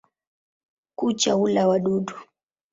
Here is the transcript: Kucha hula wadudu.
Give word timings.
Kucha 0.97 1.33
hula 1.33 1.67
wadudu. 1.69 2.15